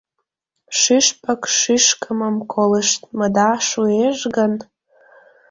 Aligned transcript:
Шӱшпык 0.79 1.41
шӱшкымым 1.57 2.35
колыштмыда 2.53 3.49
шуэш 3.67 4.19
гын 4.35 4.53